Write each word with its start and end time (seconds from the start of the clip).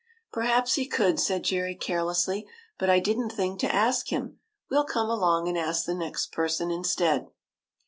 "Perhaps 0.33 0.73
he 0.73 0.87
could," 0.87 1.19
said 1.19 1.43
Jerry, 1.43 1.75
carelessly," 1.75 2.47
but 2.79 2.89
I 2.89 2.99
did 2.99 3.19
n't 3.19 3.31
think 3.31 3.59
to 3.59 3.71
ask 3.71 4.07
him. 4.11 4.39
We 4.71 4.75
'11 4.77 4.91
come 4.91 5.09
along 5.11 5.47
and 5.47 5.55
ask 5.59 5.85
the 5.85 5.93
next 5.93 6.31
person 6.31 6.71
instead." 6.71 7.27